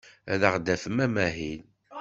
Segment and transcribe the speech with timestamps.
[0.31, 1.61] Ad aɣ-d-afen amahil.